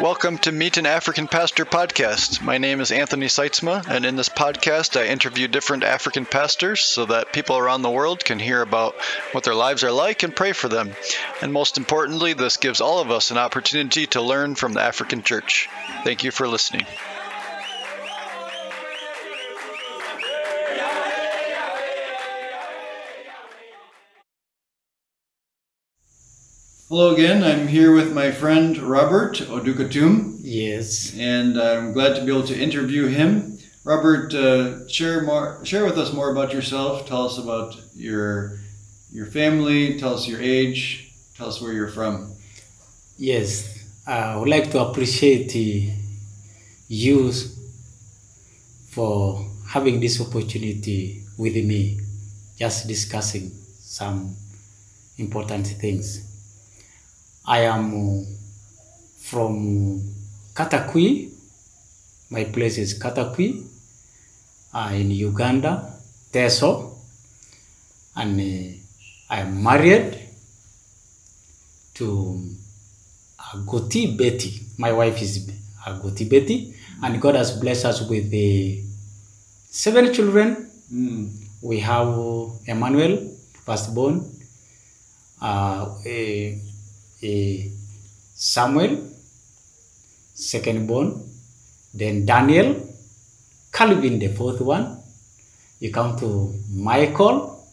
[0.00, 2.40] Welcome to Meet an African Pastor podcast.
[2.40, 7.06] My name is Anthony Seitzma, and in this podcast, I interview different African pastors so
[7.06, 8.94] that people around the world can hear about
[9.32, 10.92] what their lives are like and pray for them.
[11.42, 15.24] And most importantly, this gives all of us an opportunity to learn from the African
[15.24, 15.68] church.
[16.04, 16.86] Thank you for listening.
[26.88, 27.44] Hello again.
[27.44, 31.14] I'm here with my friend Robert Odukatum, Yes.
[31.18, 33.58] and I'm glad to be able to interview him.
[33.84, 37.06] Robert, uh, share more, share with us more about yourself.
[37.06, 38.58] Tell us about your
[39.12, 39.98] your family.
[39.98, 41.12] Tell us your age.
[41.36, 42.32] Tell us where you're from.
[43.18, 43.74] Yes.
[44.06, 45.54] I would like to appreciate
[46.88, 47.32] you
[48.90, 52.00] for having this opportunity with me,
[52.58, 54.34] just discussing some
[55.18, 56.27] important things.
[57.48, 58.24] I am uh,
[59.20, 60.02] from
[60.52, 61.32] Katakwi.
[62.28, 63.64] My place is Katakwi
[64.74, 65.94] uh, in Uganda,
[66.30, 66.94] Teso.
[68.16, 70.28] And uh, I am married
[71.94, 72.38] to
[73.54, 74.60] Agoti Betty.
[74.76, 75.50] My wife is
[75.86, 76.74] Agoti Betty.
[77.02, 78.82] And God has blessed us with uh,
[79.70, 80.70] seven children.
[80.92, 81.32] Mm.
[81.62, 82.08] We have
[82.66, 84.30] Emmanuel, firstborn,
[85.40, 86.60] uh, a,
[87.22, 87.70] a
[88.34, 88.98] Samuel,
[90.86, 91.22] born,
[91.94, 92.76] then Daniel,
[93.72, 95.02] Calvin, the fourth one.
[95.80, 97.64] You come to Michael,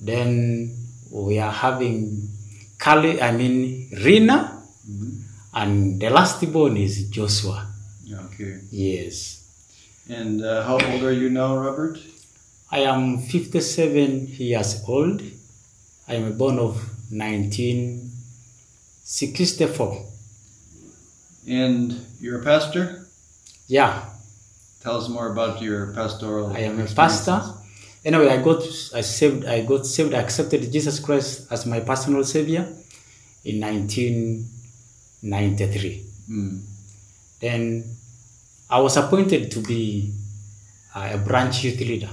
[0.00, 0.74] then
[1.10, 2.28] we are having
[2.78, 4.62] Cali, I mean Rina,
[5.54, 7.66] and the last born is Joshua.
[8.12, 8.60] Okay.
[8.70, 9.40] Yes.
[10.08, 11.98] And uh, how old are you now, Robert?
[12.70, 15.22] I am 57 years old.
[16.08, 16.76] I am born of
[19.20, 20.06] 1964.
[21.46, 23.06] And you're a pastor.
[23.66, 24.14] Yeah,
[24.84, 26.52] Tell us more about your pastoral.
[26.52, 27.40] I am a pastor.
[28.04, 28.62] Anyway, I got
[28.92, 30.12] I saved I got saved.
[30.12, 32.68] I accepted Jesus Christ as my personal savior
[33.46, 36.04] in 1993.
[36.28, 36.60] Mm.
[37.40, 37.82] Then
[38.68, 40.12] I was appointed to be
[40.94, 42.10] uh, a branch youth leader.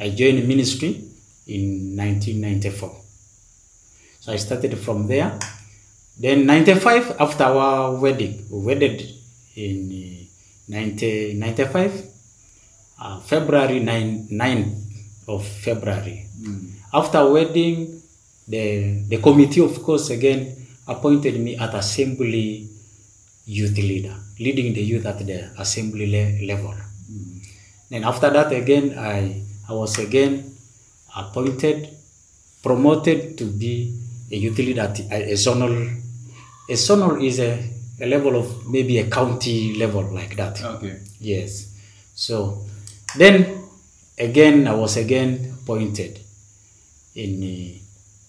[0.00, 1.04] I joined ministry
[1.46, 2.96] in 1994.
[4.20, 5.38] So I started from there.
[6.18, 9.02] Then 95 after our wedding, we wedded
[9.56, 12.06] in uh, 1995,
[13.00, 14.82] uh, February 9, 9
[15.28, 16.26] of February.
[16.92, 18.00] After wedding,
[18.46, 20.54] the, the committee, of course, again
[20.86, 22.68] appointed me at assembly
[23.46, 26.74] youth leader, leading the youth at the assembly le- level.
[27.90, 30.54] Then after that, again, I, I was again
[31.16, 31.88] appointed,
[32.62, 33.98] promoted to be
[34.30, 36.00] a youth leader at a, a zonal.
[36.68, 37.62] A zonal is a,
[38.00, 40.62] a level of maybe a county level like that.
[40.62, 41.00] Okay.
[41.20, 41.68] Yes.
[42.14, 42.64] So
[43.18, 43.58] then
[44.18, 46.20] again, I was again appointed
[47.14, 47.80] in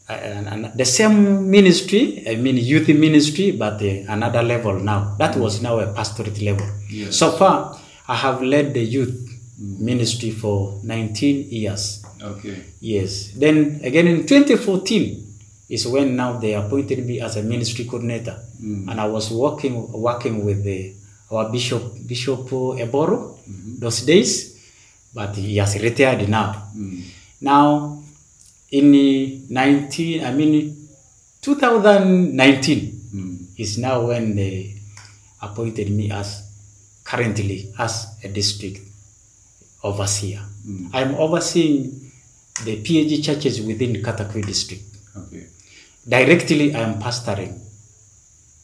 [0.09, 5.15] uh, an- an- the same ministry, I mean youth ministry, but uh, another level now.
[5.17, 6.67] That was now a pastorate level.
[6.89, 7.15] Yes.
[7.17, 9.15] So far, I have led the youth
[9.57, 12.03] ministry for 19 years.
[12.21, 12.57] Okay.
[12.81, 13.31] Yes.
[13.31, 15.34] Then again in 2014
[15.69, 18.89] is when now they appointed me as a ministry coordinator, mm-hmm.
[18.89, 20.93] and I was working working with the,
[21.31, 23.79] our bishop Bishop Eboro mm-hmm.
[23.79, 24.59] those days,
[25.13, 26.69] but he has retired now.
[26.75, 27.01] Mm-hmm.
[27.41, 28.01] Now
[28.71, 30.87] in 19, I mean
[31.41, 32.91] 2019
[33.57, 34.75] is now when they
[35.41, 36.43] appointed me as
[37.03, 38.79] currently as a district
[39.83, 40.41] overseer.
[40.93, 42.11] I'm overseeing
[42.63, 44.83] the PAG churches within Katakwi district.
[45.15, 45.47] Okay.
[46.07, 47.59] Directly, I am pastoring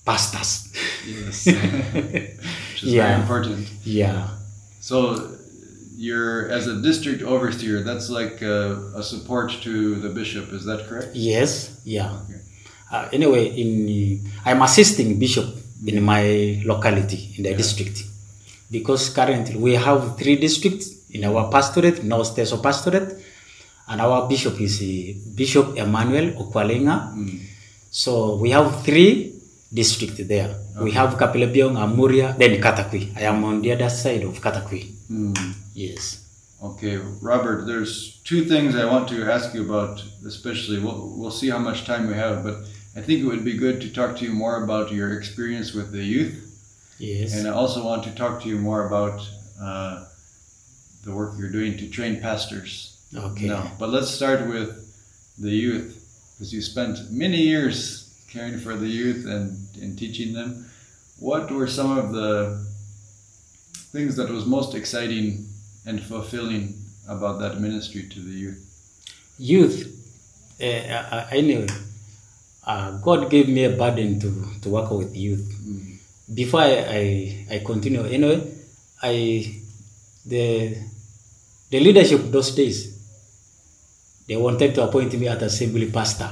[0.05, 0.71] pastors.
[1.07, 1.45] Yes.
[1.45, 3.21] Which is very Yeah.
[3.21, 3.67] important.
[3.83, 4.27] yeah.
[4.79, 5.29] So
[5.95, 7.83] you're as a district overseer.
[7.83, 10.51] That's like a, a support to the bishop.
[10.53, 11.15] Is that correct?
[11.15, 11.79] Yes.
[11.85, 12.13] Yeah.
[12.25, 12.39] Okay.
[12.91, 15.47] Uh, anyway, in I'm assisting bishop
[15.85, 18.03] in my locality in the district
[18.69, 23.20] because currently we have three districts in our pastorate, North Teso pastorate,
[23.91, 24.79] and our bishop is
[25.35, 27.13] Bishop Emmanuel Okwalenga.
[27.91, 29.33] So we have three
[29.73, 30.55] districts there.
[30.79, 33.15] We have Kapelebyong, Amuria, then Katakwi.
[33.17, 34.81] I am on the other side of Katakwi.
[35.75, 36.17] Yes.
[36.63, 37.65] Okay, Robert.
[37.65, 40.79] There's two things I want to ask you about, especially.
[40.79, 42.55] We'll, we'll see how much time we have, but
[42.95, 45.91] I think it would be good to talk to you more about your experience with
[45.91, 46.35] the youth,
[46.99, 47.33] Yes.
[47.35, 49.27] and I also want to talk to you more about
[49.61, 50.05] uh,
[51.03, 52.90] the work you're doing to train pastors.
[53.15, 53.47] Okay.
[53.47, 54.69] No, but let's start with
[55.37, 60.65] the youth, because you spent many years caring for the youth and, and teaching them.
[61.21, 62.65] what were some of the
[63.93, 65.47] things that was most exciting
[65.85, 66.73] and fulfilling
[67.07, 68.61] about that ministry to the youth?
[69.37, 69.77] Youth,
[70.59, 71.67] uh, uh, anyway,
[72.65, 75.47] uh, God gave me a burden to, to work with youth.
[75.63, 75.97] Mm.
[76.33, 78.51] Before I, I, I continue, anyway,
[79.01, 79.61] I
[80.25, 80.77] the
[81.71, 83.00] the leadership those days
[84.31, 86.31] they wanted to appoint me as assembly pastor.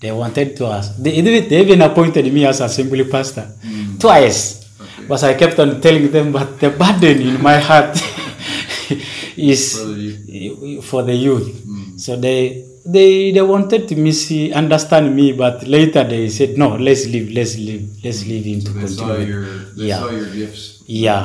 [0.00, 0.96] They wanted to ask.
[0.98, 4.00] They, even- they even appointed me as assembly pastor Mm.
[4.00, 4.66] twice.
[4.80, 5.06] Okay.
[5.06, 7.94] But I kept on telling them, but the burden in my heart
[9.36, 10.84] is For the youth.
[10.84, 11.46] for the youth.
[11.64, 12.00] Mm.
[12.00, 17.30] So they they they wanted to misunderstand me, but later they said, no, let's leave,
[17.32, 19.32] let's leave, let's leave him to They saw continue.
[19.32, 19.44] your
[19.78, 20.00] they Yeah.
[20.02, 20.82] saw your gifts.
[20.86, 21.22] Yeah.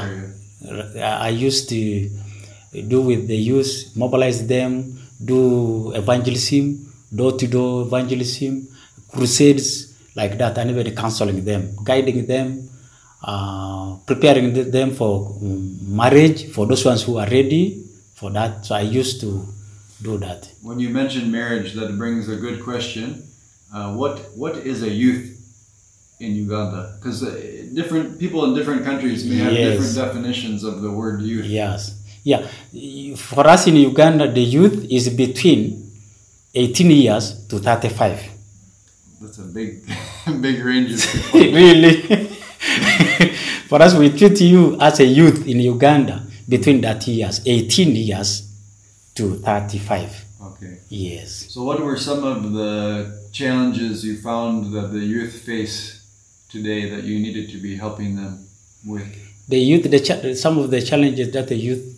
[1.25, 2.09] I used to
[2.87, 8.67] do with the youth, mobilize them, do evangelism, door to door evangelism,
[9.11, 12.69] crusades like that, even counseling them, guiding them,
[13.23, 17.83] uh, preparing them for um, marriage for those ones who are ready
[18.15, 18.65] for that.
[18.65, 19.45] So I used to
[20.01, 20.49] do that.
[20.61, 23.27] When you mention marriage, that brings a good question.
[23.73, 25.37] Uh, what what is a youth
[26.19, 26.97] in Uganda?
[26.99, 27.29] Because uh,
[27.73, 29.77] different people in different countries may have Yes.
[29.77, 31.45] different definitions of the word youth.
[31.45, 31.95] Yes.
[32.23, 32.47] Yeah.
[33.15, 35.91] For us in Uganda, the youth is between
[36.53, 38.29] 18 years to 35.
[39.21, 39.83] That's a big
[40.41, 42.27] big range really.
[43.67, 48.51] For us, we treat you as a youth in Uganda between that years, 18 years
[49.15, 50.79] to 35 Okay.
[50.89, 51.47] Yes.
[51.53, 56.01] So, what were some of the challenges you found that the youth face
[56.49, 58.47] today that you needed to be helping them
[58.85, 59.07] with?
[59.47, 61.90] The youth, the some of the challenges that the youth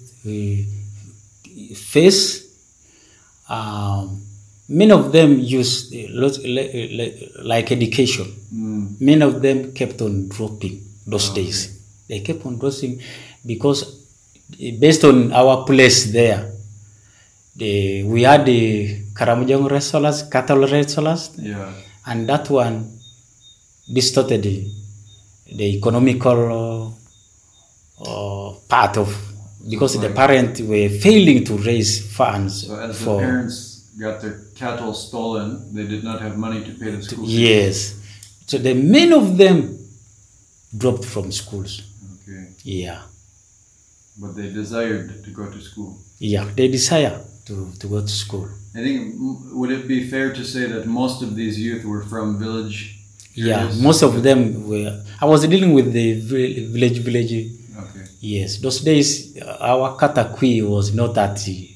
[1.76, 2.44] face,
[3.50, 4.22] um,
[4.70, 8.26] many of them use lots, li- li- like education.
[8.54, 9.00] Mm.
[9.02, 11.44] many of them kept on dropping those Okay.
[11.44, 11.80] days.
[12.08, 13.02] They kept on dropping
[13.46, 13.86] because
[14.80, 16.52] based on our place there,
[17.56, 21.72] the, we had the Karamojong wrestlers, cattle wrestlers, Yeah.
[22.06, 22.90] and that one
[23.94, 24.68] distorted the,
[25.54, 26.94] the economical
[28.00, 29.10] uh, part of
[29.70, 33.56] because the parents were failing to raise funds So, as the parents
[34.00, 37.26] got their cattle stolen, they did not have money to pay the school.
[37.26, 37.40] fees.
[37.40, 37.76] yes.
[38.48, 39.58] So the many of them
[40.78, 41.82] dropped from schools.
[42.24, 42.44] Okay.
[42.64, 43.02] Yeah,
[44.22, 45.92] But they desired to go to school.
[46.20, 48.48] yeah, they desire to, to go to school.
[48.76, 49.16] I think,
[49.60, 52.78] would it be fair to say that most of these youth were from village?
[53.36, 53.82] Yeah, areas?
[53.82, 54.92] most of them were.
[55.22, 57.34] I was dealing with the vi- village, village.
[58.24, 61.70] Yes, those days uh, our Katakwi was not at the,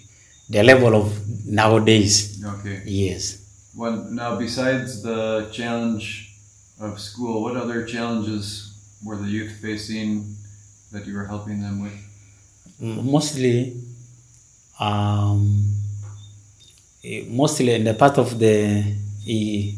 [0.49, 1.11] the level of
[1.45, 2.41] nowadays.
[2.41, 2.83] Okay.
[2.85, 3.43] Yes.
[3.75, 6.31] Well, now, besides the challenge
[6.79, 8.71] of school, what other challenges
[9.03, 10.37] were the youth facing
[10.93, 11.99] that you were helping them with?
[12.79, 13.75] Mostly,
[14.79, 15.65] um,
[17.03, 18.83] eh, mostly in the part of the
[19.25, 19.75] e-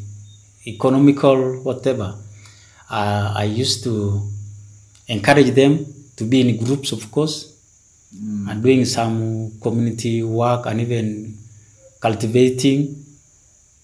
[0.68, 2.16] economical whatever,
[2.92, 4.22] uh, I used to
[5.08, 5.86] encourage them
[6.20, 7.48] to be in groups, of course,
[8.10, 8.50] Mm.
[8.50, 11.38] and doing some community work and even
[12.02, 13.06] cultivating,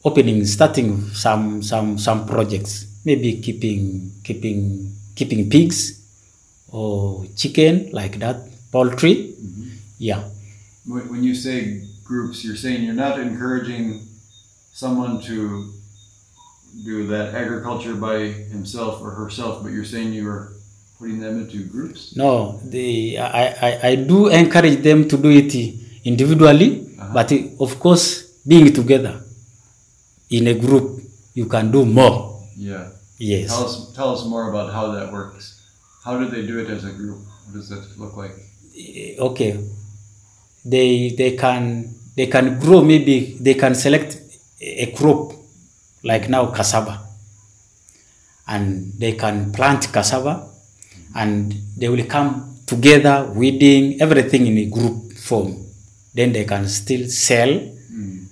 [0.04, 2.86] opening, starting some some some projects.
[3.06, 6.02] Maybe keeping keeping keeping pigs
[6.70, 8.38] or chicken like that,
[8.72, 9.36] poultry.
[10.00, 10.24] Yeah.
[10.90, 14.02] When when you say groups, you're saying you're not encouraging
[14.74, 15.70] someone to
[16.84, 18.18] do that agriculture by
[18.52, 20.52] himself or herself, but you're saying you are
[21.00, 22.16] putting them into groups?
[22.16, 25.54] No, the I, I, I do encourage them to do it
[26.04, 27.14] individually, Uh-huh.
[27.14, 28.06] but of course,
[28.48, 29.22] being together
[30.30, 31.02] in a group,
[31.34, 32.42] you can do more.
[32.56, 32.90] Yeah.
[33.18, 33.50] Yes.
[33.50, 35.62] Tell us, tell us more about how that works.
[36.04, 37.20] How do they do it as a group?
[37.46, 38.36] What does that look like?
[38.78, 39.52] Eh, okay
[40.66, 44.18] they they can they can grow maybe they can select
[44.60, 45.32] a crop
[46.04, 46.96] like now cassava
[48.48, 50.50] and they can plant cassava
[51.16, 52.30] and they will come
[52.66, 55.50] together weeding everything in a group form
[56.16, 57.54] then they can still sell
[57.96, 58.28] Mm.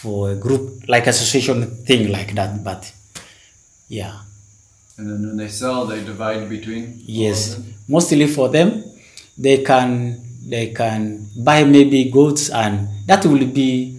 [0.00, 2.82] for a group like association thing like that but
[3.88, 4.14] yeah
[4.98, 6.84] And then when they sell, they divide between.
[7.06, 8.82] Yes, mostly for them,
[9.38, 10.18] they can
[10.52, 11.02] they can
[11.48, 12.74] buy maybe goats, and
[13.06, 13.94] that will be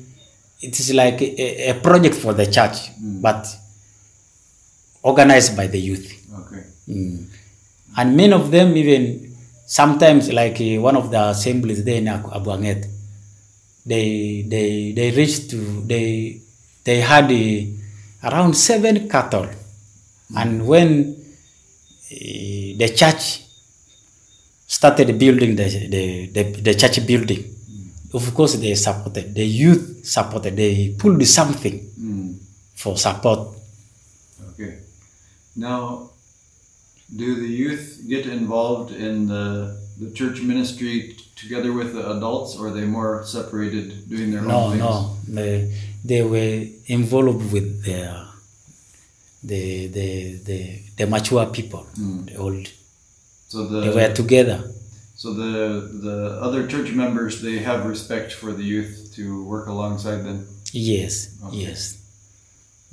[0.61, 3.21] it is like a, a project for the church, Mm.
[3.21, 3.47] but
[5.03, 6.07] organized by the youth.
[6.41, 6.63] Okay.
[6.89, 7.25] Mm.
[7.97, 9.35] And many of them even
[9.67, 12.85] sometimes like uh, one of the assemblies there in Abuanget,
[13.85, 16.39] they they they reached to they
[16.83, 19.47] they had uh, around seven cattle,
[20.35, 21.15] and when
[22.11, 23.43] eh, the church
[24.67, 27.43] started building the, the, the, the church building.
[28.13, 32.37] Of course, they supported, the youth supported, they pulled something Mm.
[32.75, 33.55] for support.
[34.53, 34.77] Okay.
[35.57, 36.09] Now,
[37.15, 42.55] do the youth get involved in the, the church ministry t- together with the adults,
[42.57, 44.81] or are they more separated, doing their No, own things?
[44.83, 45.73] no, no, they,
[46.05, 48.25] they were involved with their,
[49.43, 52.25] the, the, the, the mature people, Mm.
[52.27, 52.67] the old.
[53.47, 54.59] So the, They were together.
[55.15, 55.53] so the
[56.07, 60.47] the other church members they have respect for the youth to work alongside them.
[60.71, 61.13] Yes,
[61.45, 61.57] Okay.
[61.65, 61.97] yes.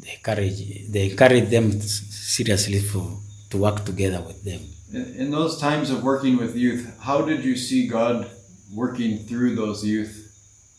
[0.02, 0.60] They encourage,
[0.92, 3.18] they encourage them seriously for,
[3.50, 4.60] to work together with them.
[4.92, 8.30] In, in those times of working with youth, how did you see God
[8.74, 10.22] working through those youth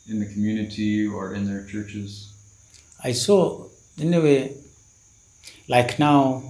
[0.10, 2.34] in the community or in their churches?
[3.04, 3.68] I saw,
[4.00, 4.56] anyway,
[5.68, 6.44] like now,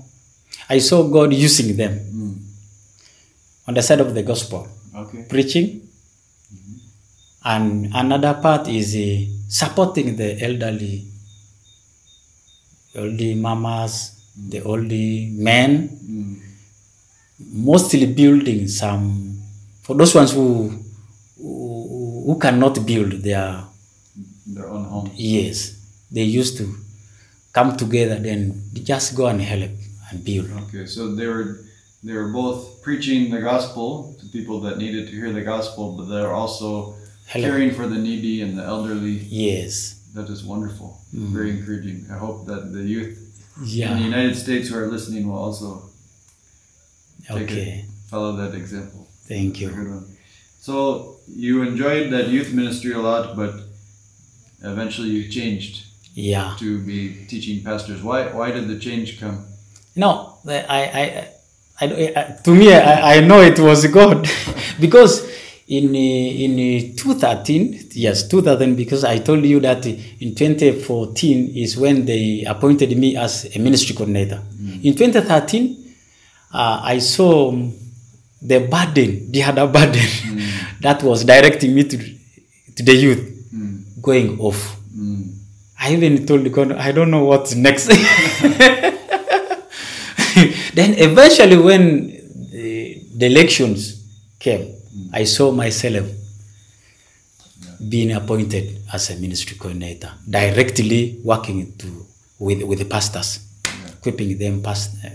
[0.69, 2.37] I saw God using them Mm.
[3.67, 5.25] on the side of the gospel, Okay.
[5.29, 5.81] preaching,
[7.43, 11.05] and another part is uh, supporting the elderly,
[12.95, 16.39] elderly mamas, the elderly men, Mm.
[17.39, 19.37] mostly building some,
[19.83, 20.69] for those ones who,
[21.39, 23.63] who, who cannot build their
[24.47, 25.11] Their own homes.
[25.15, 25.57] Yes,
[26.11, 26.73] they used to
[27.53, 29.71] come together, then just go and help
[30.09, 30.49] and build.
[30.67, 31.59] Okay, so they were
[32.03, 36.05] they were both preaching the gospel to people that needed to hear the gospel, but
[36.05, 37.43] they're also Help.
[37.45, 39.17] caring for the needy and the elderly.
[39.27, 39.95] Yes.
[40.13, 41.01] That is wonderful.
[41.13, 41.33] Mm.
[41.37, 42.05] Very encouraging.
[42.09, 43.17] I hope that the youth
[43.59, 43.97] in the Yeah.
[43.97, 45.89] United States who are listening will also
[47.29, 47.85] Okay.
[48.09, 49.07] follow that example.
[49.27, 50.03] Thank A you.
[50.61, 53.53] So you enjoyed that youth ministry a lot, but
[54.63, 56.55] eventually you changed Yeah.
[56.59, 58.01] to be teaching pastors.
[58.01, 58.19] Why?
[58.37, 59.37] Why did the change come?
[59.95, 60.83] No, I, I,
[61.81, 64.27] I, I, I to me, I, I know it was God,
[64.79, 65.13] because
[65.67, 71.77] in uh, in uh, 2013, yes, 2000, because I told you that in 2014 is
[71.77, 74.41] when they appointed me as a ministry coordinator.
[74.83, 75.93] In 2013,
[76.53, 77.51] uh, I saw
[78.41, 80.05] the burden, the other burden
[80.81, 81.97] that was directing me to
[82.75, 84.01] to the youth Mm.
[84.01, 84.75] going off.
[84.93, 85.33] Mm.
[85.79, 87.87] I even told God, I don't know what's next.
[90.73, 92.07] then eventually, when
[92.51, 94.03] the, the elections
[94.39, 94.75] came,
[95.13, 96.07] I saw myself
[97.89, 102.05] being appointed as a ministry coordinator, directly working to
[102.39, 103.39] with with the pastors,
[103.99, 104.95] equipping them past.
[105.05, 105.09] Uh,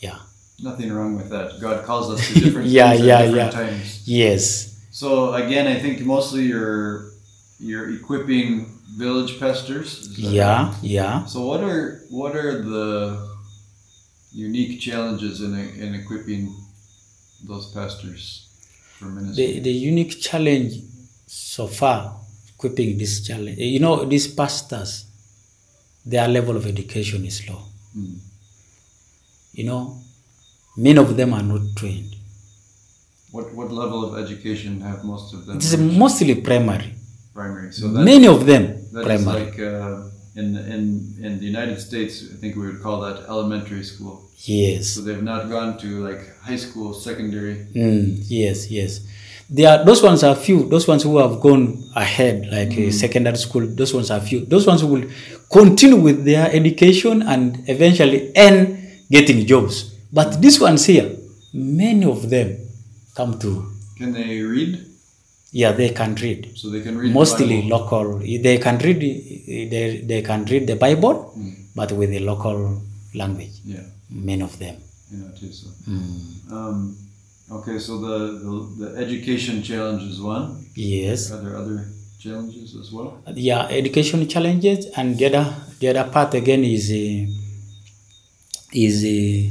[0.00, 0.18] yeah.
[0.62, 1.60] Nothing wrong with that.
[1.60, 3.50] God calls us to different Yeah, yeah, different yeah.
[3.50, 4.02] times.
[4.08, 4.86] Yes.
[4.90, 7.10] So again, I think mostly you're
[7.58, 10.08] you're equipping village pastors.
[10.18, 10.68] Yeah.
[10.68, 10.74] right?
[10.82, 11.24] Yeah.
[11.26, 13.28] So what are what are the
[14.32, 16.54] unique challenges in in equipping
[17.44, 18.45] those pastors?
[19.00, 20.74] The the unique challenge
[21.26, 22.16] so far,
[22.54, 23.58] equipping this challenge.
[23.58, 25.04] You know, these pastors,
[26.04, 27.60] their level of education is low.
[27.96, 28.18] Mm.
[29.52, 29.98] You know,
[30.76, 32.14] many of them are not trained.
[33.32, 35.56] What what level of education have most of them?
[35.56, 36.94] It is mostly primary.
[37.34, 37.72] primary.
[37.72, 38.62] So that, Many of them
[38.92, 39.44] that is primary.
[39.44, 40.82] like uh, in in
[41.26, 44.22] in the United States, I think we would call that elementary school.
[44.44, 44.88] yes.
[44.94, 47.66] So they've not gone to like high school, secondary.
[47.74, 49.00] Mm, yes, yes.
[49.48, 50.68] There are those ones are few.
[50.68, 53.66] Those ones who have gone ahead, like uh, secondary school.
[53.66, 54.44] Those ones are few.
[54.44, 55.06] Those ones who will
[55.50, 58.78] continue with their education and eventually end
[59.10, 59.94] getting jobs.
[60.12, 61.16] But these ones here,
[61.54, 62.58] many of them
[63.14, 64.84] come to Can they read?
[65.60, 66.40] Yeah they can read.
[66.60, 67.12] So they can read.
[67.20, 67.68] Mostly Bible.
[67.76, 68.06] local.
[68.46, 69.00] They can read.
[69.72, 71.52] They, they can read the Bible, Mm.
[71.78, 72.58] but with the local
[73.20, 73.54] language.
[73.74, 74.76] Yeah, Many of them.
[75.18, 75.52] know too.
[75.60, 75.66] So.
[75.88, 76.52] Mm.
[76.56, 76.78] Um,
[77.58, 80.44] okay, so the, the the education challenge is one.
[80.74, 81.30] Yes.
[81.32, 81.78] Are there other
[82.24, 83.10] challenges as well?
[83.50, 85.44] yeah education challenges and the other
[85.80, 89.50] the other part again is uh, is uh,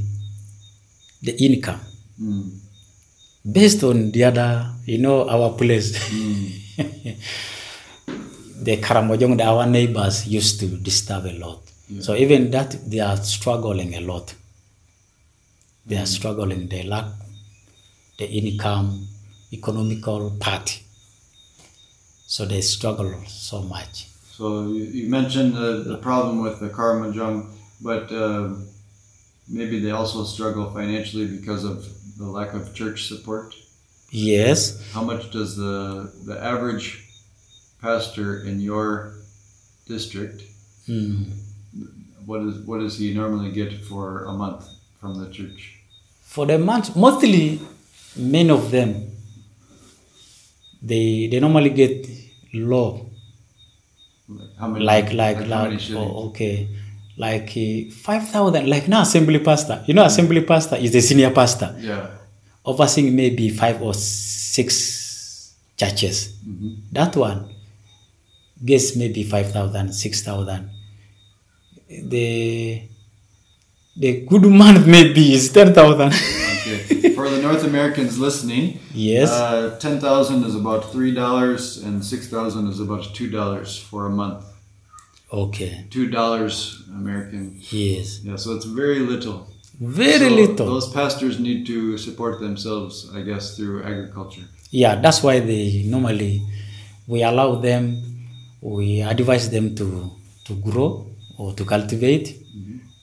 [1.27, 1.79] the income
[2.21, 2.49] Mm.
[3.57, 4.49] based on the other
[4.85, 5.97] you know our place.
[6.09, 6.61] Mm.
[8.65, 11.61] the karamojong our neighbors used to disturb a lot.
[11.87, 12.01] Yeah.
[12.01, 14.33] so even that they are struggling a lot.
[15.85, 16.67] They are struggling.
[16.67, 17.05] They lack
[18.17, 19.07] the income
[19.53, 20.81] economical part.
[22.27, 24.07] So they struggle so much.
[24.31, 27.51] So you, you mentioned the, the problem with the Karamojong,
[27.81, 28.55] but uh,
[29.47, 31.87] maybe they also struggle financially because of
[32.17, 33.53] the lack of church support.
[34.11, 36.87] Yes How much does the the average
[37.81, 39.13] pastor in your
[39.87, 40.41] district
[40.87, 41.23] Hmm.
[42.25, 44.63] what is what does he normally get for a month
[44.99, 45.61] from the church?
[46.21, 47.59] For the month, mostly,
[48.15, 48.89] many of them,
[50.81, 52.07] they they normally get
[52.53, 53.09] low,
[54.29, 54.85] Like how many?
[54.85, 56.67] like like many like oh, okay,
[57.17, 58.67] like uh, five thousand.
[58.69, 59.83] Like now, assembly pastor.
[59.87, 62.09] You know, assembly pastor is the senior pastor, Yeah.
[62.65, 66.33] Overseeing maybe five or six churches.
[66.47, 66.77] Mhm.
[66.91, 67.49] That one
[68.63, 70.69] gets maybe 5,000, 6,000.
[72.09, 72.81] The
[73.97, 76.11] the good month maybe is 10,000.
[76.11, 77.09] Okay.
[77.13, 79.29] For the North Americans listening, yes.
[79.31, 84.07] uh, ten thousand is about three dollars, and six thousand is about two dollars for
[84.07, 84.43] a month.
[85.31, 85.85] okay.
[85.91, 87.43] Two dollars American.
[87.69, 88.19] Yes.
[88.23, 89.47] Yeah, so it's very little.
[89.79, 90.65] Very So little.
[90.67, 94.43] Those pastors need to support themselves, I guess, through agriculture.
[94.71, 96.41] Yeah, that's why they normally
[97.07, 98.01] we allow them,
[98.61, 100.11] we advise them to
[100.45, 102.41] to grow or to cultivate.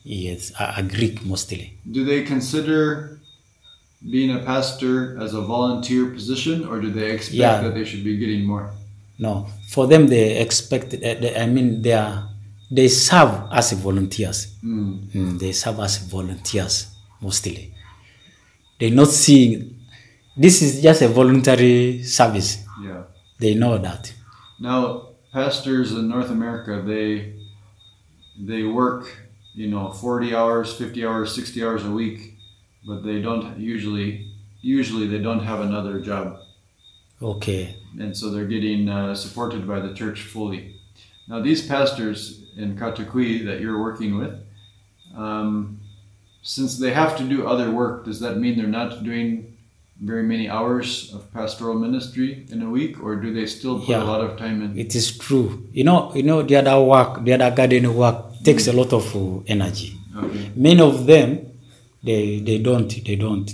[0.05, 1.79] Yes, a, Greek mostly.
[1.89, 3.21] Do they consider
[4.11, 7.63] being a pastor as a volunteer position, or do they expect Yeah.
[7.63, 8.71] that they should be getting more?
[9.19, 10.95] No, for them they expect.
[10.95, 12.29] Uh, I mean, they are
[12.77, 14.57] they serve as volunteers.
[14.65, 15.11] Mm.
[15.13, 16.77] Mm, they serve as volunteers
[17.21, 17.75] mostly.
[18.79, 19.79] They're not seeing
[20.37, 22.65] this is just a voluntary service.
[22.83, 23.03] Yeah.
[23.39, 24.13] They know that.
[24.59, 27.35] Now, pastors in North America, they
[28.39, 29.03] they work,
[29.55, 32.39] you know, forty hours, fifty hours, sixty hours a week,
[32.87, 36.39] but they don't usually usually they don't have another job,
[37.21, 37.77] Okay.
[37.99, 40.77] and so they're getting uh, supported by the church fully.
[41.29, 44.35] Now, these pastors in Katakwi that you're working with,
[45.17, 45.81] um,
[46.43, 49.57] since they have to do other work, does that mean they're not doing
[50.01, 54.03] very many hours of pastoral ministry in a week, or do they still put Yeah.
[54.03, 54.77] a lot of time in?
[54.77, 55.63] It is true.
[55.73, 59.07] You know, you know the other work, the other garden work takes a lot of
[59.15, 59.95] uh, energy.
[60.17, 60.51] Okay.
[60.57, 61.39] Many of them,
[62.03, 63.49] they they don't, they don't.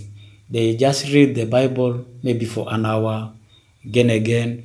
[0.49, 3.33] They just read the Bible maybe for an hour,
[3.85, 4.65] again again.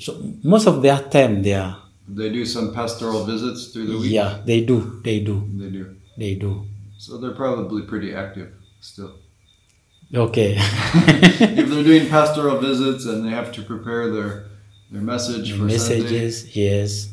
[0.00, 1.76] So most of their time they are
[2.16, 4.10] They do some pastoral visits through the week.
[4.10, 5.96] yeah, they do, they do, They do.
[6.18, 6.66] they do.
[6.98, 8.48] So they're probably pretty active
[8.80, 9.12] still.
[10.12, 10.56] Okay.
[10.58, 14.46] if they're doing pastoral visits and they have to prepare their
[14.90, 17.08] their message for Sunday, Messages, yes.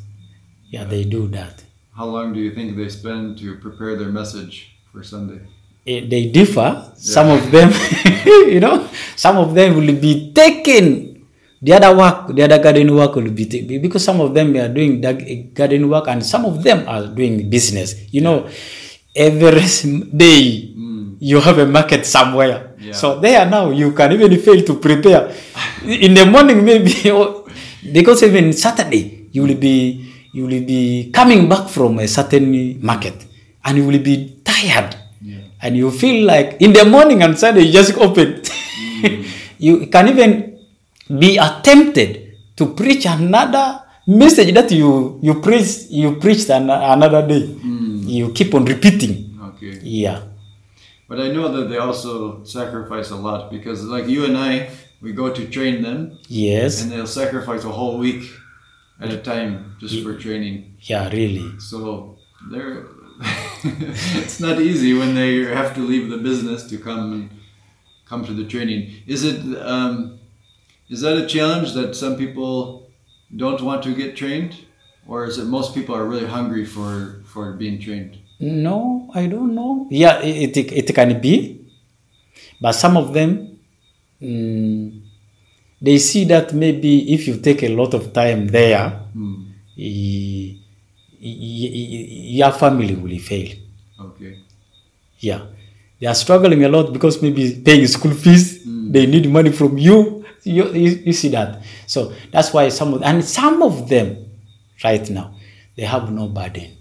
[0.73, 1.63] Yeah, they do that.
[1.95, 4.55] how long do you think they spend to prepare their message
[4.91, 5.41] for Sunday?
[5.85, 6.69] Eh, they differ.
[6.97, 7.69] Some of them,
[8.53, 11.06] you know, some of them will be taken.
[11.67, 13.43] The other work, the other garden work will be
[13.83, 15.19] because some of them are doing that
[15.53, 18.07] garden work and some of them are doing business.
[18.07, 18.47] You know,
[19.11, 19.59] every
[20.15, 21.17] day Mm.
[21.19, 22.71] you have a market somewhere.
[22.79, 22.93] Yeah.
[22.95, 25.33] So there now you can even fail to prepare.
[25.83, 26.93] In the morning maybe,
[27.91, 33.15] because even Saturday you will be you will be coming back from a certain market
[33.65, 35.43] and you will be tired Yeah.
[35.59, 38.39] and you feel like in the morning and Sunday you just open.
[39.59, 40.46] you can even
[41.09, 47.43] be attempted to preach another message that you you preach you preached an, another day.
[48.07, 49.37] You keep on repeating.
[49.49, 49.79] Okay.
[49.83, 50.21] Yeah.
[51.09, 54.69] But I know that they also sacrifice a lot because, like you and I,
[55.01, 56.81] we go to train them, Yes.
[56.81, 58.29] and they'll sacrifice a whole week
[59.01, 60.75] at a time just for training.
[60.81, 61.09] Yeah.
[61.09, 61.59] Really.
[61.59, 62.17] So
[62.51, 62.85] they're
[63.63, 67.29] it's not easy when they have to leave the business to come and
[68.05, 68.91] come to the training.
[69.07, 70.16] Is it um,
[70.89, 72.89] is that a challenge that some people
[73.35, 74.55] don't want to get trained,
[75.07, 78.17] or is it most people are really hungry for for being trained?
[78.39, 79.87] No, I don't know.
[79.89, 81.65] Yeah, it, it, it can be,
[82.61, 83.57] but some of them,
[84.21, 85.01] mm,
[85.81, 89.01] they see that maybe if you take a lot of time there,
[89.77, 90.55] y-
[91.21, 92.07] y- y-
[92.39, 93.49] your family will fail.
[93.99, 94.37] Okay.
[95.19, 95.41] Yeah,
[95.99, 100.25] they are struggling a lot because maybe paying school fees, they need money from you.
[100.43, 100.89] You, you.
[101.05, 101.61] you see that.
[101.87, 104.25] So that's why some of and some of them,
[104.83, 105.35] right now,
[105.75, 106.77] they have no burden.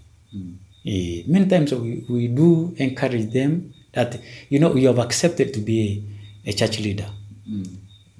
[0.85, 4.17] Eh, many times we, we do encourage them that
[4.49, 6.05] you know you have accepted to be
[6.45, 7.09] a, a church leader,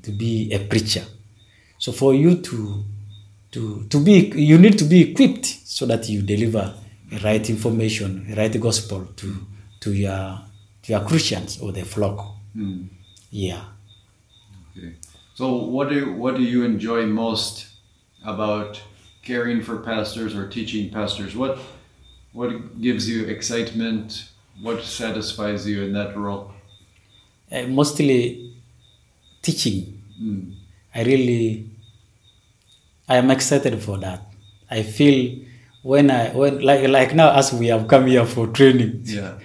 [0.03, 1.03] to be a preacher.
[1.79, 2.83] So for you to
[3.51, 6.73] to to be you need to be equipped so that you deliver
[7.09, 9.35] the right information, the right gospel to
[9.81, 10.39] to your
[10.83, 12.35] to your Christians or the flock.
[12.53, 12.83] Hmm.
[13.31, 13.63] Yeah.
[14.77, 14.93] Okay.
[15.35, 17.67] So what do what do you enjoy most
[18.25, 18.81] about
[19.23, 21.35] caring for pastors or teaching pastors?
[21.35, 21.59] What
[22.33, 24.29] what gives you excitement?
[24.61, 26.51] What satisfies you in that role?
[27.51, 28.55] Uh, mostly
[29.41, 30.01] teaching.
[30.21, 30.55] Mm.
[30.95, 31.69] I really
[33.07, 34.21] I am excited for that.
[34.69, 35.37] I feel
[35.83, 39.37] when I when like like now as we have come here for training, Yeah.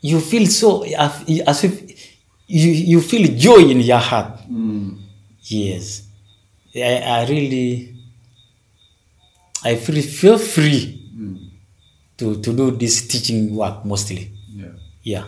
[0.00, 1.87] you feel so as as if
[2.48, 4.38] you, you feel joy in your heart.
[4.50, 4.98] Mm.
[5.42, 6.02] Yes,
[6.74, 7.94] I, I really,
[9.64, 11.50] I feel feel free Mm.
[12.18, 14.30] to, to do this teaching work mostly.
[14.54, 14.66] Yeah,
[15.02, 15.24] Yeah.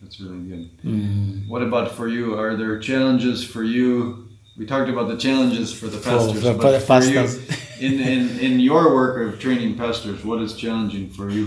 [0.00, 0.64] that's really good.
[0.84, 1.48] Mm.
[1.48, 2.38] What about for you?
[2.38, 4.28] Are there challenges for you?
[4.56, 7.20] We talked about the challenges for the pastors, for- but for for you,
[7.86, 11.44] in, in, in your work of training pastors, what is challenging for you?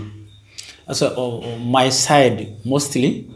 [0.92, 3.30] So on my side, mostly,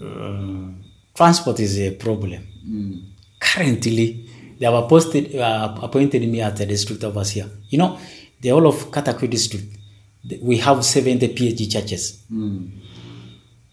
[0.00, 0.72] uh,
[1.14, 2.46] transport is a problem.
[2.66, 3.02] Mm.
[3.40, 7.48] Currently, they have posted, uh, appointed me as a district of overseer.
[7.68, 7.98] You know,
[8.40, 9.66] the whole of Katakwi district,
[10.40, 12.70] we have 70 PAG churches, Mm.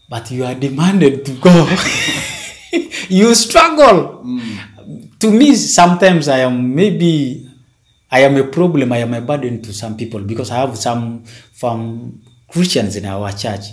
[0.10, 1.67] but you are demanded to go.
[3.10, 4.23] you struggle.
[4.25, 5.19] Mm.
[5.19, 7.45] To me, sometimes I am maybe
[8.12, 8.91] I am a problem.
[8.91, 11.23] I am a burden to some people because I have some
[11.54, 12.21] from
[12.52, 13.65] Christians in our church,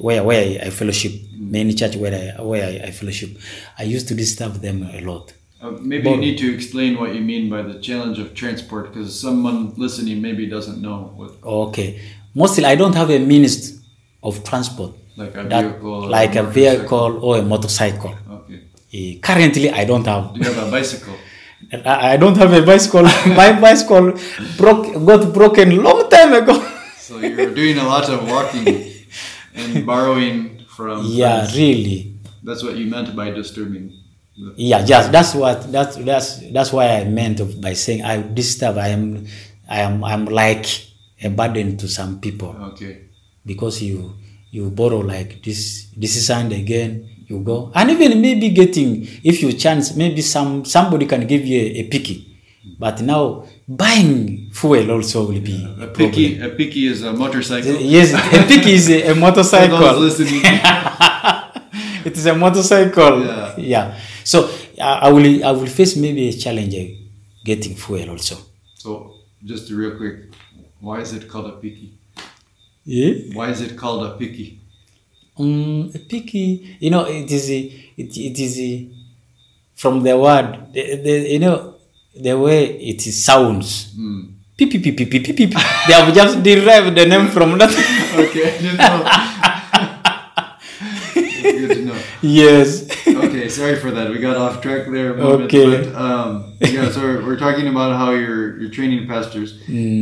[0.00, 3.30] where where I, I fellowship, many church where I where I, I fellowship.
[3.78, 5.32] I used to disturb them a lot.
[5.60, 6.14] Uh, maybe Bon.
[6.14, 10.20] you need to explain what you mean by the challenge of transport because someone listening
[10.20, 11.98] maybe doesn't know what, Okay,
[12.34, 13.80] mostly I don't have a means
[14.22, 16.04] of transport like a that vehicle.
[16.04, 16.52] or like a motorcycle.
[16.52, 18.14] vehicle or a motorcycle.
[18.30, 18.60] Okay.
[18.92, 20.34] Eh, currently, I don't have.
[20.34, 21.14] Do you have a bicycle?
[21.86, 23.02] I I don't have a bicycle.
[23.40, 24.12] My bicycle
[24.58, 26.54] broke got broken long time ago.
[26.98, 28.66] So you're doing a lot of walking
[29.56, 31.04] and borrowing from.
[31.06, 31.56] yeah, friends.
[31.56, 32.18] really.
[32.42, 33.92] That's what you meant by disturbing.
[34.56, 38.76] Yeah, just that's what that's that's that's why I meant by saying I disturb.
[38.76, 39.26] I am
[39.68, 40.66] I am I'm like
[41.22, 43.08] a burden to some people okay.
[43.44, 44.14] because you
[44.50, 49.42] you borrow like this this is and again you go and even maybe getting if
[49.42, 52.36] you chance maybe some somebody can give you a, a piki,
[52.78, 57.72] but now buying fuel also will be A a piki, a piki is a motorcycle.
[57.80, 59.82] Yes, a piki is a, a motorcycle.
[62.04, 63.24] it is a motorcycle.
[63.24, 63.54] Yeah.
[63.56, 63.98] Yeah.
[64.24, 64.48] So
[64.80, 66.84] I I will I will face maybe a challenge uh,
[67.44, 68.36] getting fuel also.
[68.74, 70.16] so just real quick,
[70.80, 71.90] why is it called a piki?
[72.84, 73.12] Yeah.
[73.34, 74.58] Why is it called a piki?
[75.38, 77.60] Um, a piki, you know, it is a,
[77.96, 78.88] it, it is a,
[79.74, 81.75] from the word, the, the, you know,
[82.20, 83.92] the way it sounds.
[83.96, 84.20] Hmm.
[84.56, 85.46] Pee pee pee pee pee pee pee.
[85.48, 85.54] pee.
[85.86, 87.70] They have just derived the name from that.
[88.16, 89.02] Okay, I didn't know.
[91.42, 91.98] Good to know.
[92.22, 92.88] yes.
[93.06, 94.10] Okay, sorry for that.
[94.10, 95.44] We got off track there a moment.
[95.54, 95.84] Okay.
[95.84, 99.50] But, um, yeah, so we're, we're talking about how you're you're training pastors.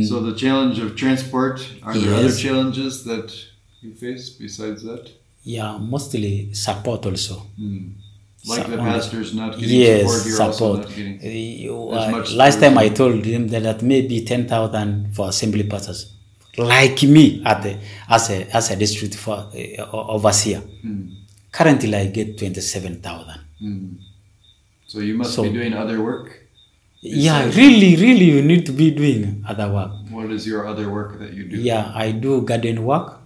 [0.09, 1.59] So the challenge of transport.
[1.83, 3.27] Are there other challenges that
[3.81, 5.11] you face besides that?
[5.43, 7.35] Yeah, mostly support also.
[7.59, 7.89] Hmm.
[8.47, 10.85] Like the pastors not getting yes, support, support.
[10.85, 15.63] Uh, you, uh, last time I told him that, that maybe ten thousand for assembly
[15.63, 16.13] pastors,
[16.57, 17.79] like me at the,
[18.09, 20.59] as a as a district for uh, overseer.
[20.59, 21.09] Hmm.
[21.51, 23.39] Currently, I get twenty seven thousand.
[23.59, 23.87] Hmm.
[24.87, 26.41] So you must So- be doing other work.
[27.01, 29.91] Yeah, really, really, you need to be doing other work.
[30.09, 31.55] What is your other work that you do?
[31.57, 33.21] Yeah, I do garden work,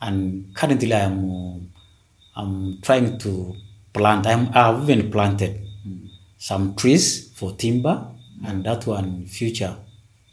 [0.00, 1.68] and currently I'm
[2.34, 3.54] I'm trying to
[3.98, 4.26] plant.
[4.26, 5.52] I'm I've even planted
[6.38, 7.04] some trees
[7.38, 7.96] for timber,
[8.46, 9.74] and that one in future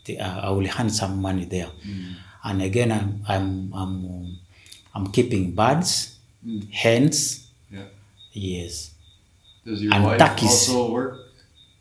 [0.06, 1.69] the, uh, I will hand some money there.
[2.43, 3.91] And again, I'm I'm I'm,
[4.95, 6.12] I'm keeping birds,
[6.45, 6.62] Mm.
[6.71, 7.47] hens.
[7.73, 7.89] Yeah.
[8.34, 8.91] Yes,
[9.65, 10.51] Does your And wife turkeys.
[10.69, 11.13] also work,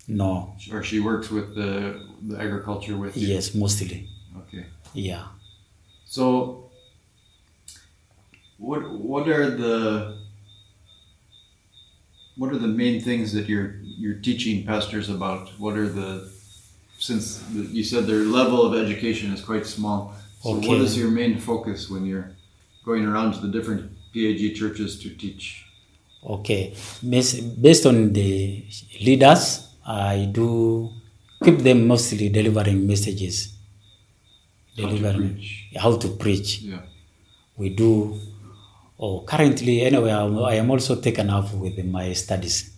[0.09, 1.70] no, or she works with the
[2.29, 3.29] the agriculture with you?
[3.35, 4.09] yes, mostly.
[4.40, 4.64] Okay.
[4.94, 5.25] Yeah.
[6.07, 6.70] So,
[8.57, 10.16] what what are the
[12.37, 15.49] what are the main things that you're you're teaching pastors about?
[15.59, 16.31] What are the
[16.99, 20.14] since the, you said their level of education is quite small.
[20.42, 20.85] So, what Okay.
[20.87, 22.31] is your main focus when you're
[22.85, 25.64] going around to the different PAG churches to teach?
[26.25, 26.73] Okay,
[27.07, 28.64] based, based on the
[29.01, 30.90] leaders, I do
[31.44, 33.53] keep them mostly delivering messages.
[34.77, 35.68] How to Delivering preach.
[35.77, 36.61] how to preach.
[36.62, 36.81] Yeah.
[37.57, 38.18] We do.
[38.98, 42.70] Oh, currently, anyway, I'm, I am also taken up with my studies.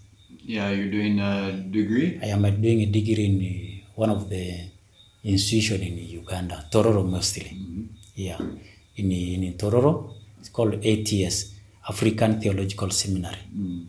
[0.45, 2.19] Yeah, you're doing a degree.
[2.23, 4.71] I am doing a degree in uh, one of the
[5.25, 7.57] institution in Uganda, Tororo mostly.
[8.15, 8.39] Yeah,
[8.97, 11.53] in, in Tororo, it's called ATS,
[11.89, 13.37] African Theological Seminary.
[13.55, 13.87] Mm.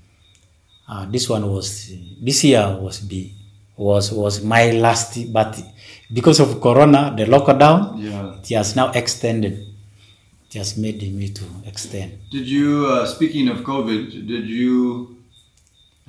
[0.89, 3.33] Uh, this one was this year was be
[3.77, 5.57] was was my last, but
[6.11, 8.35] because of Corona, the lockdown, Yeah.
[8.39, 9.66] it has now extended.
[10.53, 12.19] Has made me to extend.
[12.31, 15.17] Did you, uh, speaking of COVID, did you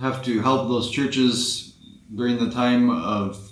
[0.00, 1.74] have to help those churches
[2.14, 3.50] during the time of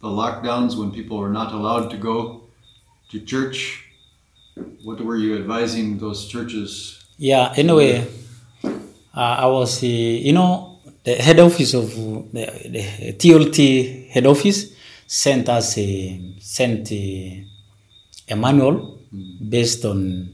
[0.00, 2.44] the lockdowns when people were not allowed to go
[3.10, 3.84] to church?
[4.84, 7.02] what were you advising those churches?
[7.18, 8.06] Yeah, anyway,
[8.64, 8.70] uh,
[9.16, 14.74] I was, uh, you know, the head office of uh, the, the TLT head office
[15.06, 17.44] sent us a, sent a,
[18.30, 18.93] a manual
[19.48, 20.28] based on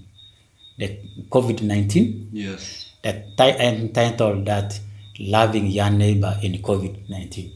[0.78, 0.98] the
[1.30, 2.86] COVID 19 Yes.
[3.02, 4.78] that ti- entitled that
[5.18, 7.50] loving your neighbor in COVID 19.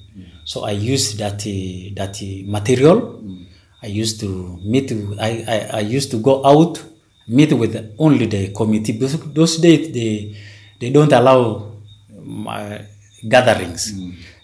[0.44, 3.20] So I used that uh, that uh, material.
[3.82, 4.92] I used to meet.
[5.18, 6.82] I, I I used to go out
[7.28, 8.92] meet with only the committee.
[8.92, 10.36] Because those days they
[10.80, 11.72] they don't allow
[12.48, 12.78] uh,
[13.26, 13.92] gatherings.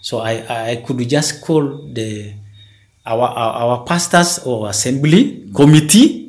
[0.01, 0.41] So I
[0.71, 2.33] I could just call the
[3.05, 6.20] our our, our pastors or assembly committee,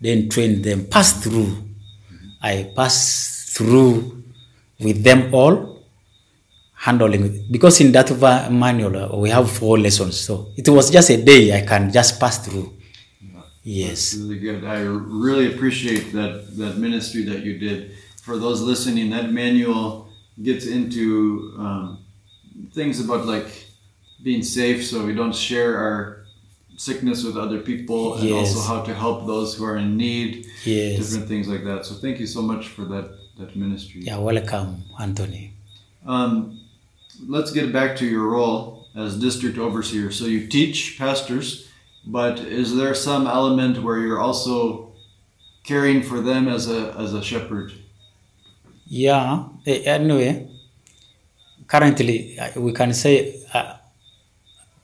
[0.00, 1.56] then train them pass through.
[2.42, 4.22] I pass through
[4.78, 5.84] with them all
[6.74, 8.10] handling because in that
[8.50, 12.18] manual uh, we have four lessons so it was just a day i can just
[12.18, 12.72] pass through
[13.62, 14.64] yes Really good.
[14.64, 17.92] I really appreciate that that ministry that you did.
[18.22, 20.08] For those listening, that manual
[20.42, 21.98] gets into um,
[22.72, 23.66] things about like
[24.22, 26.19] being safe, so we don't share our
[26.86, 30.30] sickness with other people, and also how to help those who are in need.
[30.64, 31.80] yes Different things like that.
[31.88, 33.06] So thank you so much for that
[33.38, 34.00] that ministry.
[34.08, 34.68] yeah welcome
[35.06, 35.44] anthony
[36.14, 36.32] Um,
[37.36, 38.60] let's get back to your role
[39.02, 40.08] as district overseer.
[40.18, 41.46] So you teach pastors,
[42.18, 44.52] but is there some element where you're also
[45.70, 47.68] caring for them as a as a shepherd?
[49.04, 49.26] yeah
[49.70, 50.30] eh, anyway
[51.72, 53.14] currently uh, we can say
[53.54, 53.74] uh,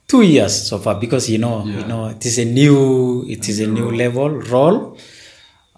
[0.07, 3.61] two years so far because you know you know it is a new it is
[3.61, 4.97] a new level role.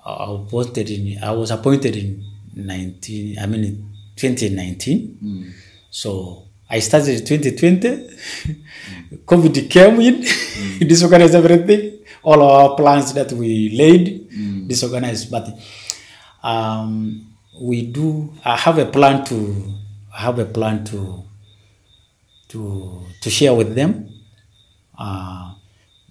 [0.04, 2.24] I was appointed in I was appointed in
[2.56, 5.52] 19 I mean in 2019
[5.90, 8.08] so I started in 2020
[9.26, 10.24] COVID came in.
[10.88, 11.98] Disorganized everything.
[12.22, 14.28] All our plans that we laid
[14.68, 15.30] disorganized.
[15.30, 15.48] But
[16.42, 17.26] um,
[17.60, 19.64] we do I have a plan to
[20.14, 21.24] I have a plan to
[22.48, 24.08] to to share with them
[24.98, 25.54] uh,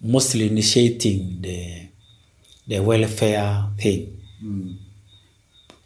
[0.01, 1.87] mostly initiating the
[2.67, 4.13] the welfare thing.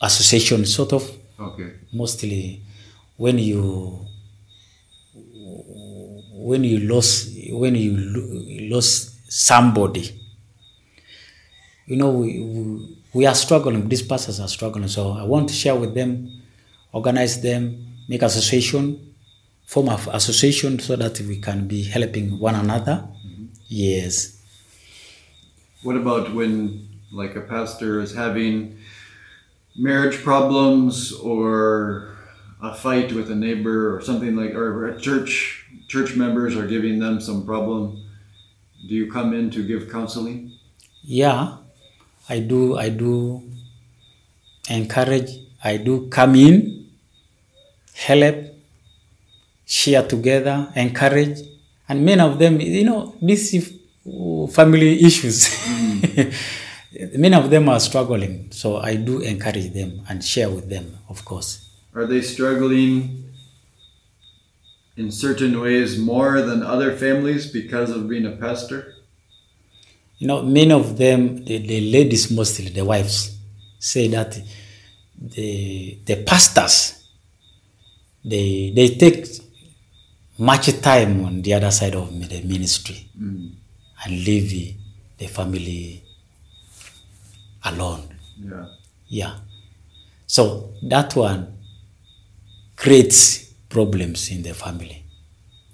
[0.02, 1.04] Association sort of.
[1.40, 1.72] Okay.
[1.92, 2.62] mostly
[3.18, 4.06] when you
[6.34, 10.20] when you lose when you lo- lose somebody.
[11.88, 14.88] You know we, we we are struggling these pastors are struggling.
[14.88, 16.30] So i want to share with them
[16.94, 19.11] organize them make association
[19.71, 22.97] form of association so that we can be helping one another
[23.67, 24.38] yes
[25.84, 28.53] What about when like a pastor is having
[29.88, 32.15] marriage problems or
[32.62, 36.99] a fight with a neighbor or something like or a church church members are giving
[36.99, 37.81] them some problem?
[38.88, 40.39] Do you come in to give counseling?
[41.03, 41.57] yeah
[42.29, 43.41] i do i do
[44.69, 45.31] encourage
[45.63, 46.86] i do come in
[47.95, 48.51] help
[49.71, 51.39] share together encourage.
[51.88, 53.45] And many of them you know these
[54.53, 55.38] family issues
[57.23, 58.51] many of them are struggling.
[58.51, 61.49] So i do encourage them and share with them of course.
[61.95, 63.31] Are they struggling
[64.97, 68.95] in certain ways more than other families because of being a pastor?
[70.17, 73.36] You know, many of them, the, the ladies mostly, the wives,
[73.79, 74.39] say that
[75.36, 77.03] the the pastors
[78.23, 79.25] they they take
[80.41, 83.51] much time on the other side of the ministry mm.
[84.04, 84.73] and leave the,
[85.19, 86.04] the family
[87.63, 88.17] alone.
[88.39, 88.65] Yeah.
[89.08, 89.36] Yeah.
[90.25, 91.58] So that one
[92.75, 95.06] creates problems in the family.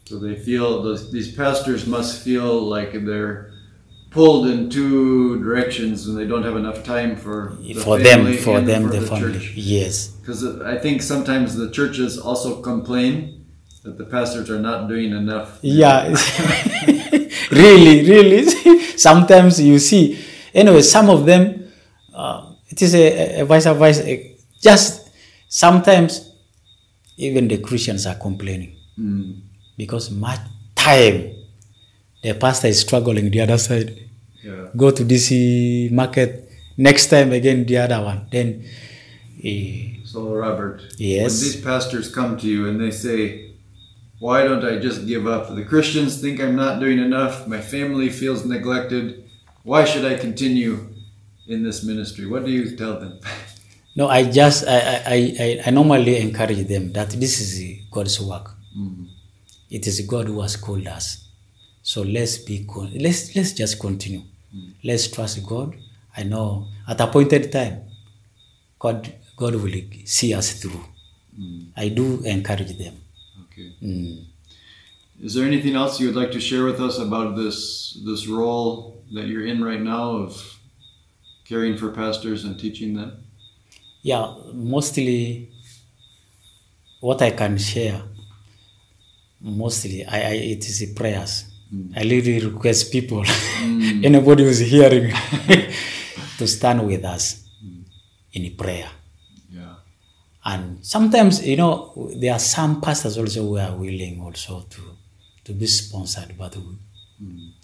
[0.04, 3.52] So they feel those, these pastors must feel like they're
[4.10, 8.60] pulled in two directions and they don't have enough time for the for them, for
[8.60, 9.34] them, for the, family.
[9.34, 9.54] church.
[9.56, 10.08] Yes.
[10.08, 13.37] Because I think sometimes the churches also complain
[13.88, 15.60] that the pastors are not doing enough.
[15.62, 16.14] Yeah,
[17.52, 18.44] really, really.
[18.98, 20.20] Sometimes you see.
[20.54, 21.72] Anyway, some of them,
[22.14, 24.04] uh, it is a, a vice versa.
[24.62, 25.10] Just
[25.48, 26.32] sometimes,
[27.16, 29.42] even the Christians are complaining Mm.
[29.78, 30.40] because much
[30.74, 31.32] time
[32.24, 33.94] the pastor is struggling the other side.
[34.44, 34.70] Yeah.
[34.76, 38.26] Go to uh, market next time again the other one.
[38.32, 38.66] Then,
[39.44, 41.30] eh, So Robert, Yes.
[41.30, 43.48] when these pastors come to you and they say,
[44.20, 45.54] "Why don't I just give up?
[45.56, 47.48] The Christians think I'm not doing enough.
[47.48, 49.30] My family feels neglected.
[49.64, 50.74] Why should I continue
[51.48, 53.20] in this ministry?" What do you tell them?
[53.96, 58.56] no, I just I, I, I, I normally encourage them that this is God's work.
[58.78, 59.06] Mm-hmm.
[59.70, 61.28] It is God who has called us.
[61.82, 64.22] So let's be con- let's let's just continue.
[64.22, 64.72] Mm-hmm.
[64.84, 65.76] Let's trust God
[66.18, 67.84] I know at appointed time,
[68.80, 70.84] God, God will see us through.
[71.40, 71.70] Mm-hmm.
[71.78, 72.96] I do encourage them.
[73.58, 73.74] Okay.
[73.82, 74.26] Mm.
[75.20, 79.02] Is there anything else you would like to share with us about this this role
[79.16, 80.38] that you're in right now of
[81.44, 83.26] caring for pastors and teaching them?
[84.04, 85.50] Yeah, mostly
[87.02, 88.00] what I can share,
[89.42, 91.46] mostly I, I it is prayers.
[91.74, 91.98] Mm.
[91.98, 94.06] I really request people, mm.
[94.10, 95.12] anybody who's hearing,
[96.38, 97.84] to stand with us mm.
[98.34, 98.90] in prayer.
[100.52, 104.82] And sometimes, you know, there are some pastors also who are willing also to,
[105.46, 106.78] to be sponsored, but who-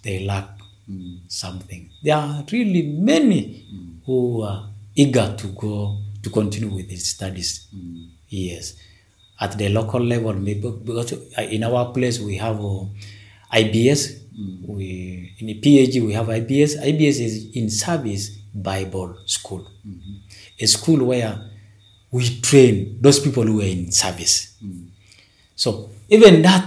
[0.04, 0.50] they lack
[1.28, 1.90] something.
[2.04, 3.66] There are really many
[4.06, 7.68] who are eager to go to continue with these studies.
[8.30, 8.74] Yes.
[9.40, 12.86] At the local level, maybe because in our place we have uh,
[13.54, 14.20] IBS.
[14.68, 16.72] We in the PAG we have IBS.
[16.84, 19.68] IBS is in service Bible school,
[20.60, 21.40] a school where
[22.14, 24.56] we train those people who are in service.
[25.56, 26.64] So even that,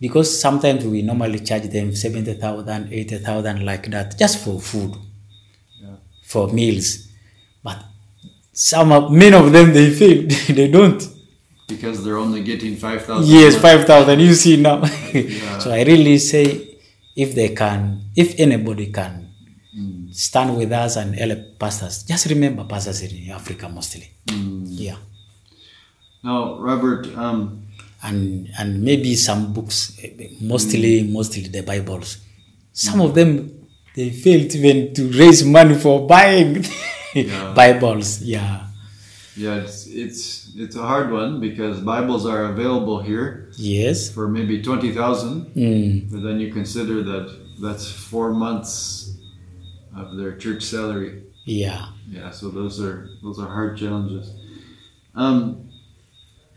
[0.00, 4.94] because sometimes we normally charge them 70,000, 80,000 like that, just for food,
[5.82, 5.96] Yeah.
[6.24, 7.08] for meals.
[7.62, 7.84] But
[8.52, 11.02] some of, many of them, they fail, they don't.
[11.66, 13.28] Because they're only getting five thousand.
[13.30, 14.82] Yes, 5,000, you see now.
[15.12, 15.58] Yeah.
[15.62, 16.78] so I really say,
[17.14, 19.27] if they can, if anybody can
[20.26, 24.06] stand with us and help pastors, just remember pastors in Africa mostly.
[24.26, 24.96] Yeah.
[26.22, 27.62] Now, Robert, um,
[28.02, 29.78] and and maybe some books,
[30.40, 32.18] mostly mostly the Bibles.
[32.72, 33.30] Some of them
[33.94, 36.64] they failed even to raise money for buying
[37.14, 37.52] Yeah.
[37.54, 38.22] Bibles.
[38.22, 38.66] Yeah.
[39.36, 40.22] yeah, it's, it's
[40.56, 44.10] it's a hard one because Bibles are available here Yes.
[44.14, 46.10] for maybe twenty thousand, Mm.
[46.10, 47.26] but then you consider that
[47.62, 49.14] that's four months
[49.96, 51.24] of their church salary.
[51.44, 51.86] Yeah.
[52.08, 54.32] Yeah, so those are those are hard challenges.
[55.14, 55.70] Um,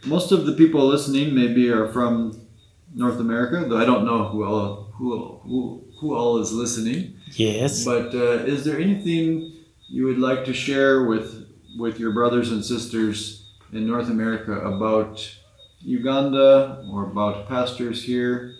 [0.06, 2.48] most of the people listening maybe are from
[2.94, 7.16] North America, though I don't know who all who who, who all is listening.
[7.34, 7.86] Yes.
[7.86, 9.54] But uh, is there anything
[9.88, 15.38] you would like to share with with your brothers and sisters in North America about
[15.80, 18.56] Uganda or about pastors here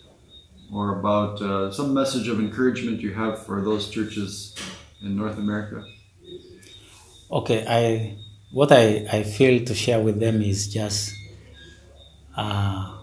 [0.72, 4.56] or about uh, some message of encouragement you have for those churches
[5.02, 5.84] in North America?
[7.30, 7.64] Okay.
[7.68, 8.16] I
[8.50, 11.14] what I I feel to share with them is just.
[12.34, 12.98] Uh,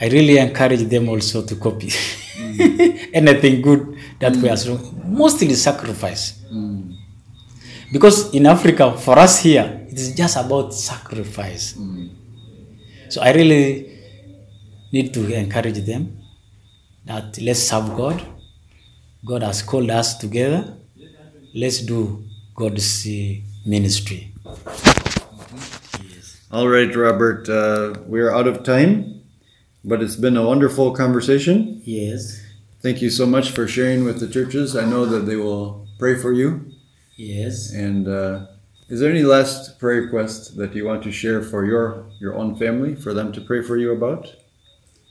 [0.00, 1.90] I really encourage them also to copy
[3.12, 5.02] anything good that we are doing.
[5.04, 6.38] Mostly sacrifice.
[7.90, 11.74] Because in Africa, for us here, it is just about sacrifice.
[13.08, 13.98] So I really
[14.92, 16.27] need to encourage them
[17.08, 18.22] that let's serve God.
[19.26, 20.76] God has called us together.
[21.54, 23.34] Let's do God's uh,
[23.66, 24.32] ministry.
[26.50, 29.22] All right, Robert, uh, we're out of time,
[29.84, 31.80] but it's been a wonderful conversation.
[31.84, 32.42] Yes,
[32.80, 34.76] Thank you so much for sharing with the churches.
[34.76, 36.70] I know that they will pray for you.
[37.16, 37.72] yes.
[37.72, 38.46] And uh,
[38.88, 42.54] is there any last prayer request that you want to share for your your own
[42.56, 44.32] family, for them to pray for you about?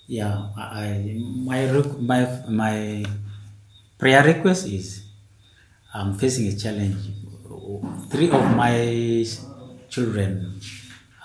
[0.08, 3.04] Yeah, I my req- my my
[4.00, 5.04] prayer request is
[5.94, 7.12] I'm facing a challenge.
[8.10, 9.28] Three of my
[9.90, 10.60] children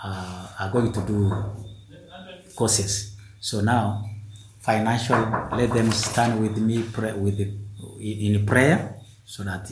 [0.02, 1.30] uh, are going to do
[2.56, 3.14] courses.
[3.40, 4.02] So now,
[4.58, 5.18] financial,
[5.52, 7.54] let them stand with me pray, with the,
[8.00, 9.70] in prayer so that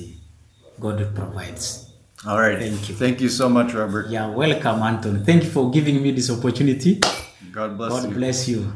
[0.79, 1.91] God provides.
[2.27, 2.59] All right.
[2.59, 2.95] Thank you.
[2.95, 4.09] Thank you so much, Robert.
[4.11, 5.25] Yeah, welcome, Anton.
[5.25, 7.01] Thank you for giving me this opportunity.
[7.51, 8.15] God bless God you.
[8.15, 8.73] bless you.